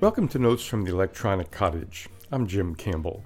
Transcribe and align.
Welcome 0.00 0.28
to 0.28 0.38
Notes 0.38 0.64
from 0.64 0.82
the 0.82 0.92
Electronic 0.92 1.50
Cottage. 1.50 2.08
I'm 2.32 2.46
Jim 2.46 2.74
Campbell. 2.74 3.22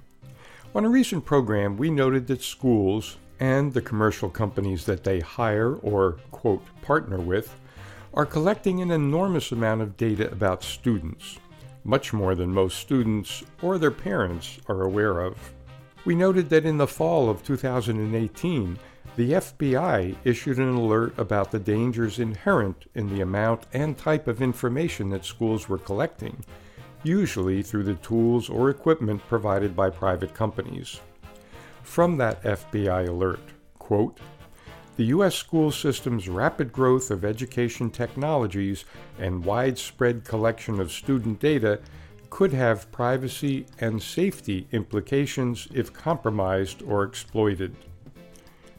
On 0.75 0.83
a 0.83 0.89
recent 0.89 1.23
program, 1.23 1.77
we 1.77 1.89
noted 1.89 2.27
that 2.27 2.41
schools 2.41 3.15
and 3.39 3.73
the 3.73 3.81
commercial 3.81 4.29
companies 4.29 4.83
that 4.83 5.05
they 5.05 5.21
hire 5.21 5.75
or, 5.75 6.17
quote, 6.31 6.61
partner 6.81 7.17
with 7.17 7.55
are 8.13 8.25
collecting 8.25 8.81
an 8.81 8.91
enormous 8.91 9.53
amount 9.53 9.83
of 9.83 9.95
data 9.95 10.29
about 10.33 10.65
students, 10.65 11.39
much 11.85 12.11
more 12.11 12.35
than 12.35 12.51
most 12.51 12.77
students 12.79 13.45
or 13.61 13.77
their 13.77 13.89
parents 13.89 14.59
are 14.67 14.81
aware 14.81 15.21
of. 15.21 15.37
We 16.03 16.13
noted 16.13 16.49
that 16.49 16.65
in 16.65 16.75
the 16.75 16.87
fall 16.87 17.29
of 17.29 17.41
2018, 17.45 18.77
the 19.15 19.31
FBI 19.31 20.17
issued 20.25 20.57
an 20.57 20.75
alert 20.75 21.17
about 21.17 21.51
the 21.51 21.59
dangers 21.59 22.19
inherent 22.19 22.91
in 22.95 23.07
the 23.07 23.21
amount 23.21 23.63
and 23.71 23.97
type 23.97 24.27
of 24.27 24.41
information 24.41 25.09
that 25.11 25.23
schools 25.23 25.69
were 25.69 25.77
collecting 25.77 26.43
usually 27.05 27.61
through 27.61 27.83
the 27.83 27.95
tools 27.95 28.49
or 28.49 28.69
equipment 28.69 29.21
provided 29.27 29.75
by 29.75 29.89
private 29.89 30.33
companies. 30.33 30.99
From 31.83 32.17
that 32.17 32.41
FBI 32.43 33.07
alert, 33.07 33.39
quote, 33.77 34.19
the 34.97 35.05
U.S. 35.05 35.35
school 35.35 35.71
system's 35.71 36.29
rapid 36.29 36.71
growth 36.71 37.11
of 37.11 37.25
education 37.25 37.89
technologies 37.89 38.85
and 39.19 39.43
widespread 39.43 40.23
collection 40.23 40.79
of 40.79 40.91
student 40.91 41.39
data 41.39 41.79
could 42.29 42.53
have 42.53 42.91
privacy 42.91 43.65
and 43.79 44.01
safety 44.01 44.67
implications 44.71 45.67
if 45.73 45.93
compromised 45.93 46.81
or 46.83 47.03
exploited. 47.03 47.75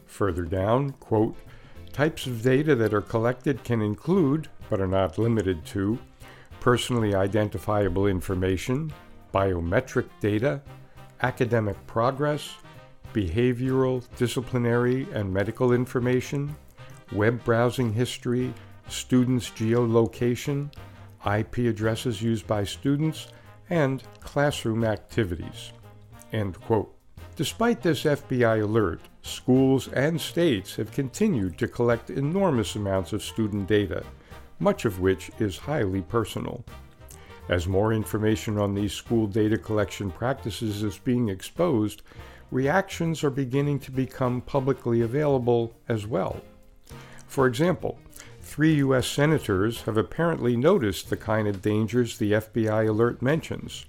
Further 0.05 0.43
down, 0.43 0.91
quote, 0.93 1.35
types 1.93 2.25
of 2.25 2.41
data 2.41 2.75
that 2.75 2.93
are 2.93 3.01
collected 3.01 3.63
can 3.63 3.81
include, 3.81 4.49
but 4.69 4.81
are 4.81 4.87
not 4.87 5.17
limited 5.17 5.65
to, 5.67 5.99
personally 6.67 7.15
identifiable 7.15 8.07
information, 8.07 8.91
biometric 9.33 10.05
data, 10.19 10.61
academic 11.21 11.77
progress, 11.87 12.55
behavioral, 13.13 14.03
disciplinary, 14.17 15.07
and 15.13 15.33
medical 15.33 15.71
information, 15.71 16.53
web 17.13 17.41
browsing 17.45 17.93
history, 17.93 18.53
students' 18.89 19.49
geolocation, 19.51 20.69
IP 21.25 21.59
addresses 21.59 22.21
used 22.21 22.45
by 22.45 22.65
students, 22.65 23.27
and 23.69 24.03
classroom 24.19 24.83
activities. 24.83 25.71
End 26.33 26.59
quote. 26.59 26.93
Despite 27.37 27.81
this 27.81 28.03
FBI 28.03 28.61
alert, 28.61 28.99
schools 29.21 29.87
and 29.93 30.19
states 30.19 30.75
have 30.75 30.91
continued 30.91 31.57
to 31.59 31.69
collect 31.69 32.09
enormous 32.09 32.75
amounts 32.75 33.13
of 33.13 33.23
student 33.23 33.69
data 33.69 34.03
much 34.59 34.85
of 34.85 34.99
which 34.99 35.31
is 35.39 35.57
highly 35.57 36.01
personal. 36.01 36.63
As 37.49 37.67
more 37.67 37.93
information 37.93 38.57
on 38.57 38.73
these 38.73 38.93
school 38.93 39.27
data 39.27 39.57
collection 39.57 40.11
practices 40.11 40.83
is 40.83 40.97
being 40.97 41.29
exposed, 41.29 42.01
reactions 42.51 43.23
are 43.23 43.29
beginning 43.29 43.79
to 43.79 43.91
become 43.91 44.41
publicly 44.41 45.01
available 45.01 45.73
as 45.87 46.05
well. 46.05 46.41
For 47.27 47.47
example, 47.47 47.99
three 48.41 48.75
U.S. 48.75 49.07
senators 49.07 49.83
have 49.83 49.97
apparently 49.97 50.57
noticed 50.57 51.09
the 51.09 51.17
kind 51.17 51.47
of 51.47 51.61
dangers 51.61 52.17
the 52.17 52.33
FBI 52.33 52.89
alert 52.89 53.21
mentions. 53.21 53.85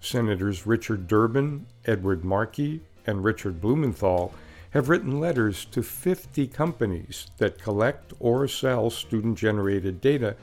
Senators 0.00 0.66
Richard 0.66 1.06
Durbin, 1.06 1.66
Edward 1.84 2.24
Markey, 2.24 2.80
and 3.06 3.24
Richard 3.24 3.60
Blumenthal 3.60 4.32
have 4.76 4.90
written 4.90 5.18
letters 5.18 5.64
to 5.64 5.82
50 5.82 6.46
companies 6.48 7.28
that 7.38 7.58
collect 7.58 8.12
or 8.20 8.46
sell 8.46 8.90
student 8.90 9.38
generated 9.38 10.02
data, 10.02 10.36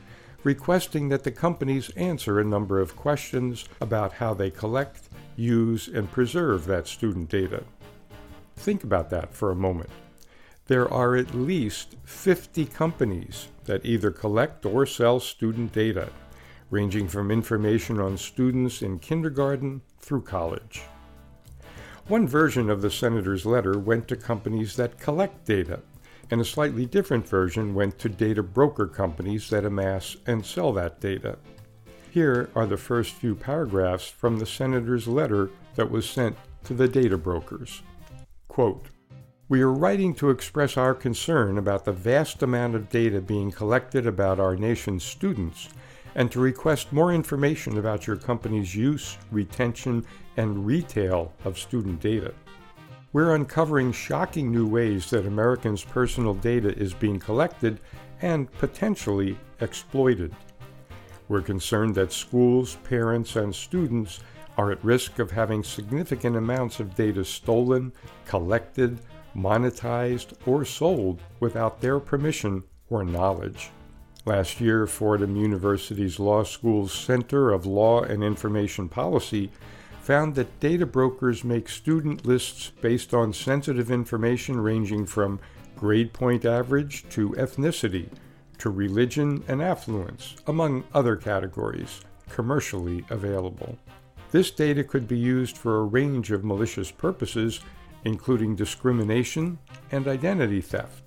requesting 0.44 1.10
that 1.10 1.24
the 1.24 1.30
companies 1.30 1.92
answer 1.92 2.40
a 2.40 2.44
number 2.44 2.80
of 2.80 2.96
questions 2.96 3.66
about 3.80 4.14
how 4.14 4.34
they 4.34 4.50
collect, 4.50 5.08
use, 5.36 5.88
and 5.88 6.12
preserve 6.12 6.66
that 6.66 6.88
student 6.88 7.30
data. 7.30 7.64
Think 8.56 8.84
about 8.84 9.12
that 9.12 9.36
for 9.36 9.52
a 9.52 9.56
moment. 9.56 9.92
There 10.66 10.92
are 10.92 11.16
at 11.16 11.36
least 11.36 11.96
50 12.04 12.66
companies 12.66 13.50
that 13.66 13.86
either 13.86 14.10
collect 14.10 14.66
or 14.66 14.88
sell 14.88 15.20
student 15.20 15.74
data, 15.74 16.10
ranging 16.72 17.08
from 17.08 17.30
information 17.30 18.00
on 18.00 18.18
students 18.18 18.82
in 18.82 18.98
kindergarten 18.98 19.84
through 20.00 20.24
college. 20.24 20.82
One 22.08 22.28
version 22.28 22.70
of 22.70 22.82
the 22.82 22.92
senator's 22.92 23.46
letter 23.46 23.80
went 23.80 24.10
to 24.10 24.18
companies 24.18 24.76
that 24.76 25.00
collect 25.00 25.46
data, 25.46 25.80
and 26.30 26.42
a 26.42 26.46
slightly 26.46 26.86
different 26.86 27.26
version 27.26 27.74
went 27.74 27.98
to 28.00 28.10
data 28.10 28.44
broker 28.44 28.88
companies 28.88 29.50
that 29.52 29.64
amass 29.64 30.18
and 30.28 30.46
sell 30.46 30.74
that 30.74 31.00
data. 31.00 31.38
Here 32.12 32.50
are 32.56 32.66
the 32.66 32.76
first 32.76 33.14
few 33.14 33.36
paragraphs 33.36 34.10
from 34.10 34.38
the 34.38 34.46
senator's 34.46 35.08
letter 35.08 35.50
that 35.76 35.90
was 35.90 36.10
sent 36.10 36.36
to 36.66 36.74
the 36.74 36.90
data 36.90 37.18
brokers. 37.18 37.82
Quote, 38.50 38.88
we 39.48 39.62
are 39.62 39.72
writing 39.72 40.14
to 40.16 40.30
express 40.30 40.76
our 40.76 40.94
concern 40.94 41.58
about 41.58 41.86
the 41.86 41.94
vast 41.94 42.44
amount 42.44 42.76
of 42.76 42.90
data 42.90 43.22
being 43.22 43.50
collected 43.50 44.06
about 44.06 44.42
our 44.42 44.58
nation's 44.58 45.06
students 45.06 45.70
and 46.16 46.32
to 46.32 46.40
request 46.40 46.92
more 46.92 47.14
information 47.14 47.78
about 47.78 48.08
your 48.08 48.16
company's 48.16 48.76
use, 48.76 49.18
retention, 49.32 50.06
and 50.38 50.66
retail 50.66 51.34
of 51.46 51.58
student 51.58 52.00
data. 52.00 52.34
We're 53.12 53.36
uncovering 53.36 53.92
shocking 53.92 54.52
new 54.52 54.68
ways 54.68 55.10
that 55.12 55.26
Americans' 55.28 55.84
personal 55.84 56.34
data 56.34 56.76
is 56.78 56.94
being 56.94 57.20
collected 57.20 57.80
and 58.22 58.52
potentially 58.54 59.38
exploited. 59.60 60.36
We're 61.28 61.42
concerned 61.42 61.96
that 61.96 62.12
schools, 62.12 62.78
parents, 62.84 63.36
and 63.36 63.54
students 63.54 64.20
are 64.58 64.72
at 64.72 64.84
risk 64.84 65.20
of 65.20 65.32
having 65.32 65.64
significant 65.64 66.36
amounts 66.36 66.80
of 66.80 66.96
data 66.96 67.24
stolen, 67.24 67.94
collected, 68.26 69.00
monetized, 69.36 70.34
or 70.46 70.66
sold 70.66 71.22
without 71.40 71.82
their 71.82 72.00
permission 72.00 72.64
or 72.90 73.04
knowledge. 73.04 73.72
Last 74.26 74.62
year, 74.62 74.88
Fordham 74.88 75.36
University's 75.36 76.20
Law 76.20 76.44
School's 76.44 76.94
Center 76.94 77.52
of 77.52 77.66
Law 77.66 78.04
and 78.04 78.24
Information 78.24 78.88
Policy 78.88 79.52
found 80.04 80.36
that 80.36 80.60
data 80.60 80.86
brokers 80.86 81.44
make 81.44 81.68
student 81.68 82.26
lists 82.26 82.72
based 82.82 83.14
on 83.14 83.34
sensitive 83.34 83.90
information 83.90 84.60
ranging 84.60 85.06
from 85.06 85.40
grade 85.76 86.14
point 86.14 86.46
average 86.46 87.04
to 87.10 87.30
ethnicity 87.32 88.08
to 88.60 88.70
religion 88.70 89.44
and 89.48 89.62
affluence, 89.62 90.36
among 90.46 90.84
other 90.94 91.16
categories, 91.16 92.02
commercially 92.30 93.04
available. 93.10 93.78
This 94.32 94.52
data 94.52 94.84
could 94.84 95.08
be 95.08 95.18
used 95.18 95.58
for 95.58 95.80
a 95.80 95.86
range 95.86 96.32
of 96.32 96.44
malicious 96.44 96.92
purposes, 96.92 97.62
including 98.04 98.56
discrimination 98.56 99.58
and 99.92 100.08
identity 100.08 100.62
theft 100.62 101.04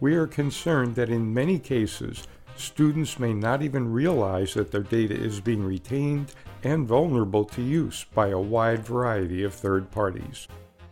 we 0.00 0.14
are 0.14 0.26
concerned 0.26 0.94
that 0.96 1.10
in 1.10 1.32
many 1.32 1.58
cases, 1.58 2.26
students 2.56 3.18
may 3.18 3.32
not 3.32 3.62
even 3.62 3.92
realize 3.92 4.54
that 4.54 4.70
their 4.70 4.82
data 4.82 5.14
is 5.14 5.40
being 5.40 5.64
retained 5.64 6.32
and 6.62 6.86
vulnerable 6.86 7.44
to 7.44 7.62
use 7.62 8.04
by 8.14 8.28
a 8.28 8.38
wide 8.38 8.84
variety 8.84 9.42
of 9.42 9.54
third 9.54 9.90
parties. 9.90 10.48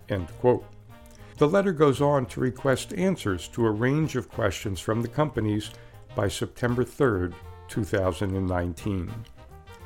The 0.08 1.48
letter 1.48 1.72
goes 1.72 2.00
on 2.00 2.26
to 2.26 2.41
request 2.41 2.92
answers 2.94 3.48
to 3.48 3.66
a 3.66 3.70
range 3.70 4.14
of 4.16 4.30
questions 4.30 4.78
from 4.78 5.02
the 5.02 5.08
companies 5.08 5.70
by 6.14 6.28
September 6.28 6.84
3, 6.84 7.32
2019. 7.69 9.12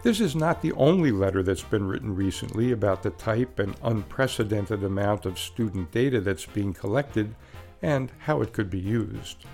This 0.03 0.21
is 0.21 0.37
not 0.37 0.63
the 0.63 0.73
only 0.73 1.11
letter 1.11 1.43
that's 1.43 1.63
been 1.63 1.89
written 1.89 2.15
recently 2.15 2.73
about 2.73 3.03
the 3.03 3.11
type 3.11 3.59
and 3.59 3.75
unprecedented 3.83 4.85
amount 4.85 5.27
of 5.27 5.39
student 5.39 5.91
data 5.91 6.21
that's 6.21 6.47
being 6.47 6.73
collected 6.73 7.35
and 7.83 8.13
how 8.19 8.43
it 8.43 8.53
could 8.53 8.71
be 8.71 8.79
used. 8.79 9.45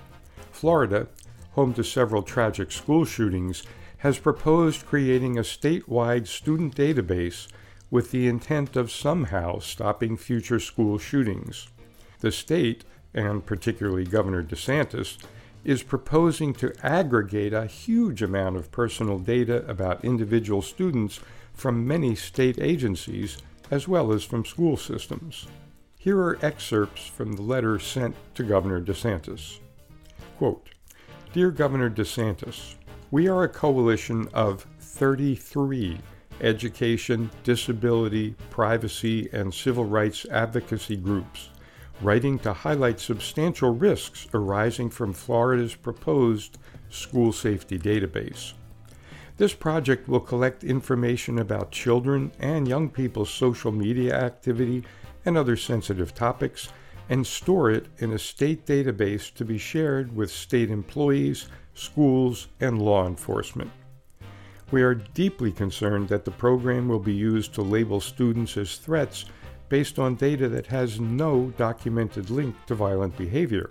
Florida, 0.51 1.07
home 1.53 1.73
to 1.75 1.85
several 1.85 2.23
tragic 2.23 2.73
school 2.73 3.05
shootings, 3.05 3.63
has 3.99 4.19
proposed 4.19 4.87
creating 4.87 5.39
a 5.39 5.43
statewide 5.43 6.27
student 6.27 6.75
database 6.75 7.49
with 7.91 8.11
the 8.11 8.27
intent 8.27 8.77
of 8.77 8.91
somehow 8.91 9.59
stopping 9.59 10.17
future 10.17 10.61
school 10.61 10.99
shootings. 10.99 11.69
The 12.21 12.33
state, 12.33 12.85
and 13.15 13.45
particularly 13.47 14.05
Governor 14.05 14.43
DeSantis, 14.43 15.19
is 15.65 15.83
proposing 15.83 16.53
to 16.55 16.75
aggregate 16.83 17.53
a 17.53 17.67
huge 17.67 18.23
amount 18.23 18.57
of 18.57 18.71
personal 18.71 19.19
data 19.19 19.65
about 19.67 20.05
individual 20.05 20.61
students 20.61 21.21
from 21.55 21.87
many 21.87 22.15
state 22.15 22.59
agencies 22.61 23.39
as 23.71 23.89
well 23.89 24.13
as 24.13 24.25
from 24.25 24.45
school 24.45 24.77
systems. 24.77 25.47
Here 25.97 26.19
are 26.19 26.39
excerpts 26.43 27.07
from 27.07 27.33
the 27.33 27.43
letter 27.43 27.79
sent 27.79 28.15
to 28.35 28.43
Governor 28.43 28.83
DeSantis. 28.83 29.61
Quote, 30.37 30.69
Dear 31.33 31.51
Governor 31.51 31.89
DeSantis, 31.89 32.75
we 33.15 33.29
are 33.29 33.45
a 33.45 33.49
coalition 33.49 34.27
of 34.35 34.67
33 34.81 35.97
education, 36.41 37.31
disability, 37.45 38.35
privacy, 38.51 39.29
and 39.33 39.55
civil 39.55 39.85
rights 39.85 40.27
advocacy 40.33 40.97
groups 40.97 41.51
writing 42.03 42.41
to 42.41 42.53
highlight 42.53 42.99
substantial 42.99 43.71
risks 43.71 44.27
arising 44.35 44.91
from 44.91 45.13
Florida's 45.13 45.77
proposed 45.77 46.59
school 46.91 47.33
safety 47.33 47.79
database. 47.79 48.55
This 49.37 49.55
project 49.55 50.09
will 50.09 50.19
collect 50.19 50.65
information 50.65 51.39
about 51.39 51.71
children 51.71 52.33
and 52.41 52.67
young 52.67 52.91
people's 52.91 53.31
social 53.31 53.71
media 53.71 54.13
activity 54.21 54.83
and 55.25 55.39
other 55.39 55.57
sensitive 55.57 56.15
topics 56.15 56.69
and 57.09 57.25
store 57.25 57.71
it 57.71 57.87
in 57.99 58.13
a 58.13 58.19
state 58.19 58.67
database 58.67 59.33
to 59.35 59.45
be 59.45 59.59
shared 59.59 60.17
with 60.17 60.33
state 60.33 60.71
employees, 60.71 61.47
schools, 61.75 62.49
and 62.61 62.81
law 62.81 63.07
enforcement. 63.07 63.71
We 64.71 64.83
are 64.83 64.95
deeply 64.95 65.53
concerned 65.53 66.09
that 66.09 66.25
the 66.25 66.31
program 66.31 66.89
will 66.89 66.99
be 66.99 67.13
used 67.13 67.55
to 67.55 67.63
label 67.63 68.01
students 68.01 68.57
as 68.57 68.77
threats 68.77 69.27
based 69.69 69.99
on 69.99 70.15
data 70.15 70.49
that 70.49 70.67
has 70.67 71.01
no 71.01 71.53
documented 71.57 72.31
link 72.31 72.55
to 72.67 72.75
violent 72.75 73.17
behavior, 73.17 73.71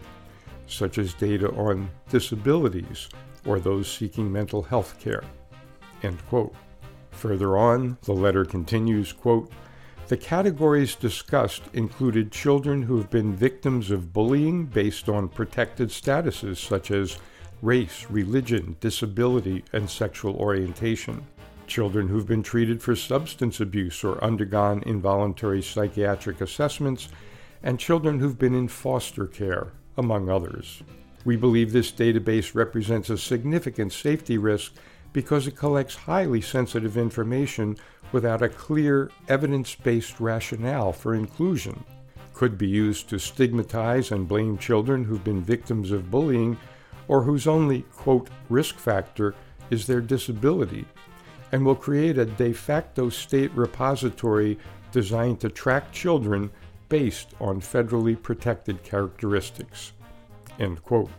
such 0.68 0.98
as 0.98 1.14
data 1.14 1.50
on 1.52 1.90
disabilities 2.10 3.10
or 3.46 3.60
those 3.60 3.92
seeking 3.92 4.32
mental 4.32 4.62
health 4.62 5.00
care. 5.00 5.24
End 6.04 6.26
quote. 6.28 6.54
Further 7.12 7.58
on, 7.58 7.98
the 8.04 8.14
letter 8.14 8.46
continues, 8.46 9.14
quote, 9.14 9.52
the 10.08 10.18
categories 10.18 10.96
discussed 10.96 11.64
included 11.74 12.32
children 12.32 12.84
who 12.84 12.98
have 12.98 13.10
been 13.10 13.34
victims 13.34 13.90
of 13.90 14.12
bullying 14.12 14.66
based 14.66 15.08
on 15.08 15.30
protected 15.30 15.90
statuses 15.90 16.58
such 16.58 16.92
as 16.92 17.18
race, 17.64 18.06
religion, 18.10 18.76
disability, 18.82 19.64
and 19.72 19.90
sexual 19.90 20.36
orientation, 20.36 21.26
children 21.66 22.10
who've 22.10 22.28
been 22.28 22.44
treated 22.44 22.84
for 22.84 22.94
substance 22.94 23.62
abuse 23.62 24.04
or 24.04 24.22
undergone 24.22 24.84
involuntary 24.86 25.62
psychiatric 25.62 26.42
assessments, 26.42 27.08
and 27.64 27.80
children 27.80 28.20
who've 28.20 28.38
been 28.38 28.54
in 28.54 28.68
foster 28.68 29.26
care, 29.26 29.72
among 29.98 30.30
others. 30.30 30.84
We 31.24 31.38
believe 31.38 31.72
this 31.72 31.90
database 31.90 32.54
represents 32.54 33.10
a 33.10 33.18
significant 33.18 33.94
safety 33.94 34.38
risk 34.38 34.74
because 35.14 35.48
it 35.48 35.56
collects 35.56 35.96
highly 35.96 36.42
sensitive 36.42 36.98
information 36.98 37.78
without 38.12 38.42
a 38.42 38.50
clear 38.50 39.10
evidence 39.30 39.74
based 39.74 40.20
rationale 40.20 40.92
for 40.92 41.16
inclusion. 41.16 41.82
Could 42.34 42.58
be 42.58 42.68
used 42.68 43.08
to 43.10 43.20
stigmatize 43.20 44.12
and 44.12 44.28
blame 44.28 44.58
children 44.58 45.06
who've 45.06 45.24
been 45.24 45.42
victims 45.42 45.92
of 45.92 46.12
bullying 46.12 46.58
or 47.08 47.24
whose 47.24 47.48
only, 47.48 47.82
quote, 47.94 48.30
risk 48.50 48.78
factor 48.78 49.36
is 49.70 49.88
their 49.88 50.02
disability, 50.02 50.86
and 51.52 51.66
will 51.66 51.76
create 51.76 52.18
a 52.18 52.26
de 52.26 52.54
facto 52.54 53.10
state 53.10 53.52
repository 53.54 54.58
designed 54.92 55.40
to 55.40 55.50
track 55.50 55.92
children 55.92 56.50
based 56.90 57.34
on 57.40 57.60
federally 57.60 58.22
protected 58.22 58.84
characteristics. 58.84 59.94
End 60.60 60.84
quote. 60.84 61.10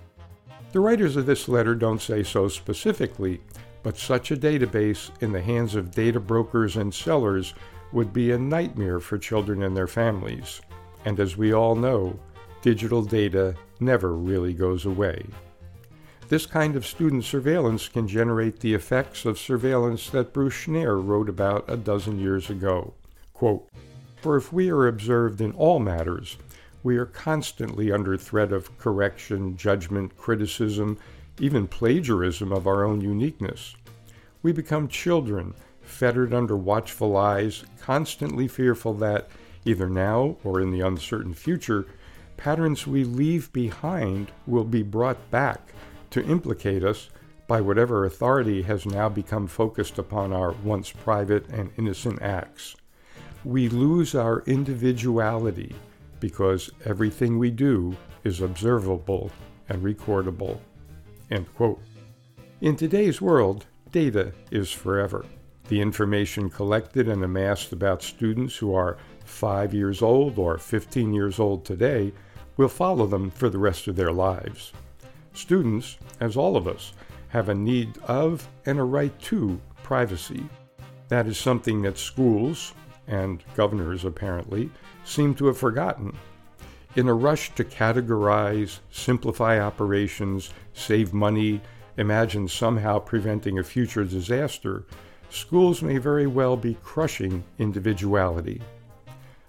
The 0.73 0.81
writers 0.81 1.17
of 1.17 1.27
this 1.27 1.49
letter 1.49 1.75
don't 1.75 2.03
say 2.03 2.23
so 2.23 2.49
specifically, 2.49 3.41
but 3.83 3.99
such 3.99 4.31
a 4.31 4.37
database 4.37 5.11
in 5.21 5.33
the 5.33 5.43
hands 5.43 5.75
of 5.75 5.91
data 5.91 6.19
brokers 6.19 6.77
and 6.77 6.93
sellers 6.93 7.55
would 7.93 8.13
be 8.13 8.33
a 8.33 8.39
nightmare 8.39 8.99
for 8.99 9.19
children 9.19 9.63
and 9.63 9.77
their 9.77 9.87
families. 9.87 10.61
And 11.05 11.21
as 11.21 11.37
we 11.37 11.53
all 11.53 11.77
know, 11.77 12.19
digital 12.63 13.03
data 13.03 13.55
never 13.79 14.15
really 14.15 14.53
goes 14.53 14.87
away. 14.87 15.25
This 16.31 16.47
kind 16.47 16.75
of 16.75 16.87
student 16.87 17.25
surveillance 17.25 17.87
can 17.87 18.09
generate 18.09 18.61
the 18.61 18.73
effects 18.73 19.27
of 19.27 19.39
surveillance 19.39 20.09
that 20.09 20.33
Bruce 20.33 20.55
Schneier 20.55 20.99
wrote 20.99 21.29
about 21.29 21.67
a 21.69 21.77
dozen 21.77 22.19
years 22.19 22.49
ago. 22.49 22.95
Quote, 23.35 23.69
For 24.23 24.39
if 24.39 24.51
we 24.51 24.71
are 24.71 24.87
observed 24.87 25.43
in 25.43 25.53
all 25.53 25.81
matters, 25.81 26.39
we 26.83 26.97
are 26.97 27.05
constantly 27.05 27.93
under 27.93 28.17
threat 28.17 28.53
of 28.53 28.77
correction, 28.79 29.59
judgment, 29.59 30.17
criticism, 30.17 30.99
even 31.41 31.69
plagiarism 31.69 32.53
of 32.53 32.67
our 32.67 32.85
own 32.85 33.03
uniqueness. 33.03 33.77
We 34.43 34.53
become 34.53 34.89
children, 34.89 35.53
fettered 35.83 36.33
under 36.33 36.57
watchful 36.57 37.19
eyes, 37.19 37.65
constantly 37.83 38.49
fearful 38.49 38.95
that, 38.95 39.29
either 39.67 39.91
now 39.91 40.39
or 40.43 40.59
in 40.59 40.71
the 40.71 40.81
uncertain 40.81 41.35
future, 41.35 41.87
patterns 42.39 42.87
we 42.87 43.05
leave 43.05 43.53
behind 43.53 44.33
will 44.47 44.65
be 44.65 44.83
brought 44.83 45.31
back 45.31 45.74
to 46.15 46.25
implicate 46.27 46.85
us 46.85 47.11
by 47.49 47.61
whatever 47.61 48.05
authority 48.05 48.63
has 48.63 48.87
now 48.87 49.09
become 49.09 49.49
focused 49.49 49.99
upon 49.99 50.33
our 50.33 50.53
once 50.63 50.93
private 50.93 51.45
and 51.49 51.73
innocent 51.77 52.23
acts. 52.23 52.77
We 53.45 53.69
lose 53.69 54.15
our 54.15 54.45
individuality 54.47 55.75
because 56.21 56.71
everything 56.85 57.37
we 57.37 57.51
do 57.51 57.97
is 58.23 58.41
observable 58.43 59.33
and 59.69 59.83
recordable. 59.83 60.61
In 62.61 62.77
today's 62.77 63.21
world, 63.21 63.67
data 63.91 64.33
is 64.53 64.71
forever. 64.71 65.27
The 65.67 65.81
information 65.81 66.49
collected 66.49 67.09
and 67.09 67.25
amassed 67.25 67.73
about 67.73 68.05
students 68.05 68.57
who 68.57 68.73
are 68.73 68.99
5 69.25 69.75
years 69.75 70.01
old 70.01 70.39
or 70.39 70.59
15 70.59 71.13
years 71.13 71.41
old 71.41 71.65
today 71.65 72.13
will 72.57 72.69
follow 72.69 73.09
them 73.09 73.33
for 73.33 73.49
the 73.49 73.59
rest 73.59 73.89
of 73.89 73.97
their 73.97 74.13
lives. 74.13 74.73
Students, 75.35 75.99
as 76.21 76.37
all 76.37 76.57
of 76.57 76.67
us, 76.67 76.95
have 77.29 77.49
a 77.49 77.55
need 77.55 77.99
of 78.07 78.49
and 78.67 78.79
a 78.79 78.85
right 78.85 79.17
to 79.23 79.61
privacy. 79.83 80.45
That 81.09 81.27
is 81.27 81.37
something 81.37 81.83
that 81.83 81.99
schools, 81.99 82.73
and 83.07 83.45
governors 83.55 84.05
apparently, 84.05 84.71
seem 85.05 85.35
to 85.35 85.47
have 85.47 85.59
forgotten 85.59 86.17
in 86.97 87.09
a 87.09 87.15
rush 87.15 87.53
to 87.57 87.65
categorize, 87.65 88.79
simplify 88.91 89.59
operations, 89.61 90.51
save 90.75 91.13
money, 91.13 91.61
imagine 91.97 92.47
somehow 92.47 92.99
preventing 92.99 93.59
a 93.59 93.65
future 93.65 94.05
disaster, 94.05 94.85
schools 95.31 95.83
may 95.83 95.99
very 95.99 96.27
well 96.27 96.57
be 96.57 96.77
crushing 96.83 97.43
individuality. 97.59 98.63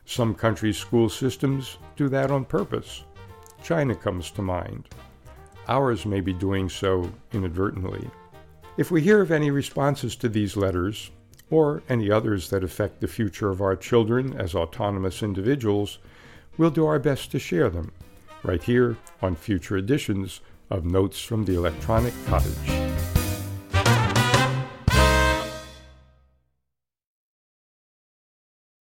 Some 0.06 0.34
countries' 0.34 0.78
school 0.78 1.10
systems 1.10 1.78
do 1.96 2.10
that 2.10 2.32
on 2.32 2.46
purpose. 2.46 3.04
China 3.64 3.96
comes 3.96 4.32
to 4.32 4.42
mind. 4.42 4.90
Ours 5.68 6.06
may 6.06 6.22
be 6.22 6.34
doing 6.34 6.70
so 6.70 7.12
inadvertently. 7.34 8.10
If 8.78 8.92
we 8.92 9.02
hear 9.02 9.22
of 9.22 9.32
any 9.32 9.52
responses 9.52 10.16
to 10.18 10.30
these 10.30 10.58
letters, 10.58 11.12
or 11.50 11.84
any 11.90 12.10
others 12.10 12.50
that 12.50 12.64
affect 12.64 13.02
the 13.02 13.08
future 13.08 13.50
of 13.50 13.62
our 13.62 13.76
children 13.76 14.34
as 14.40 14.56
autonomous 14.56 15.22
individuals, 15.22 16.00
We'll 16.58 16.72
do 16.72 16.86
our 16.86 17.00
best 17.00 17.32
to 17.32 17.40
share 17.40 17.70
them 17.70 17.92
right 18.44 18.64
here 18.64 18.98
on 19.22 19.36
future 19.36 19.76
editions 19.76 20.40
of 20.70 20.86
Notes 20.86 21.20
from 21.20 21.46
the 21.46 21.56
Electronic 21.56 22.14
Cottage. 22.28 22.95